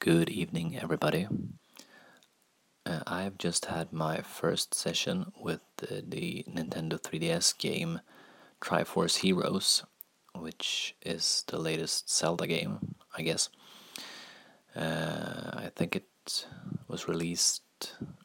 [0.00, 1.28] Good evening, everybody.
[2.86, 8.00] Uh, I've just had my first session with the, the, Nintendo 3DS game
[8.62, 9.84] Triforce Heroes,
[10.34, 13.50] which is the latest Zelda game, I guess.
[14.74, 16.46] Uh, I think it
[16.88, 17.62] was released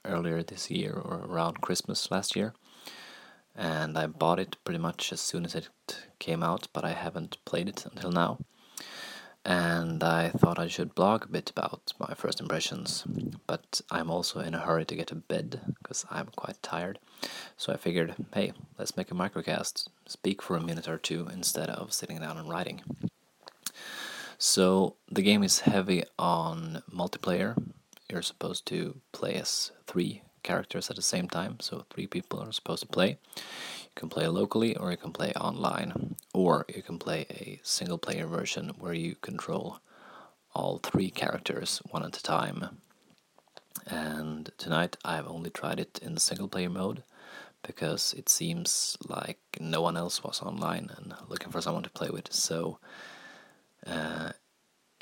[0.06, 2.54] earlier this year or around Christmas last year.
[3.54, 5.68] And I bought it pretty much as soon as it
[6.20, 8.40] came out, but I haven't played it until now
[9.46, 13.04] and I thought I should blog a bit about my first impressions.
[13.46, 16.98] But I'm also in a hurry to get to bed because I'm quite tired.
[17.56, 21.70] So I figured, hey, let's make a microcast, speak for a minute or two instead
[21.70, 22.82] of sitting down and writing.
[24.40, 27.56] So the game is heavy on multiplayer.
[28.10, 32.52] You're supposed to play as three characters at the same time, so three people are
[32.54, 33.12] supposed to play.
[33.90, 37.98] You can play locally or you can play online, or you can play a single
[37.98, 39.80] player version where you control
[40.54, 42.60] all three characters one at a time.
[43.88, 47.04] And tonight I've only tried it in single player mode
[47.62, 52.10] because it seems like no one else was online and looking for someone to play
[52.10, 52.78] with, so
[53.88, 54.30] uh,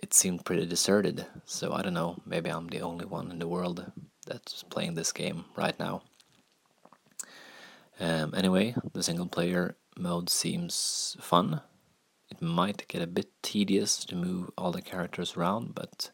[0.01, 1.25] it seemed pretty deserted.
[1.45, 3.91] So I don't know, maybe I'm the only one in the world
[4.33, 6.01] that's playing this game right now.
[7.99, 11.61] Um, anyway, the single player mode seems fun.
[12.31, 16.09] It might get a bit tedious to move all the characters around, but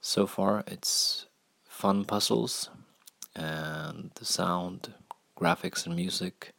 [0.00, 1.26] so far it's
[1.62, 2.70] fun puzzles
[3.34, 4.94] and the sound,
[5.38, 6.54] graphics, and music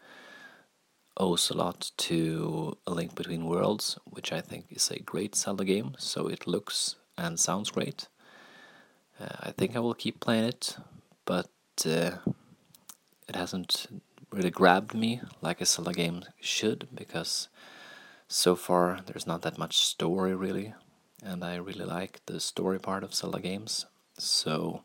[1.20, 5.66] owes a lot to A Link Between Worlds, which I think is a great Zelda
[5.66, 8.08] game, so it looks and sounds great.
[9.20, 10.78] Uh, I think I will keep playing it,
[11.26, 11.50] but
[11.86, 12.12] uh,
[13.28, 13.88] it hasn't
[14.32, 17.48] really grabbed me like a Zelda game should because
[18.28, 20.74] so far there's not that much story really
[21.24, 23.86] and I really like the story part of Zelda games.
[24.18, 24.84] So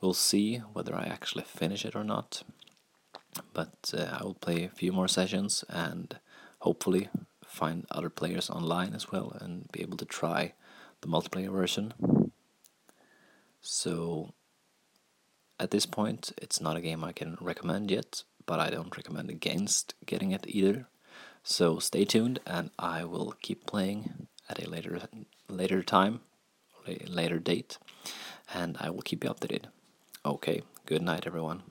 [0.00, 2.42] we'll see whether I actually finish it or not
[3.54, 6.18] but uh, I will play a few more sessions and
[6.60, 7.08] hopefully
[7.44, 10.52] find other players online as well and be able to try
[11.00, 12.29] the multiplayer version
[13.60, 14.34] so
[15.58, 19.30] at this point it's not a game I can recommend yet but I don't recommend
[19.30, 20.88] against getting it either.
[21.44, 25.00] So stay tuned, and I will keep playing at a later
[25.48, 26.20] later time,
[27.06, 27.78] later date,
[28.52, 29.66] and I will keep you updated.
[30.24, 31.62] Okay, good night, everyone.